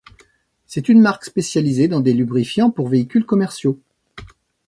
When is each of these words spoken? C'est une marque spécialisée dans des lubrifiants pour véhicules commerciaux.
C'est 0.65 0.89
une 0.89 0.99
marque 0.99 1.25
spécialisée 1.25 1.87
dans 1.87 1.99
des 1.99 2.13
lubrifiants 2.13 2.71
pour 2.71 2.89
véhicules 2.89 3.23
commerciaux. 3.23 3.79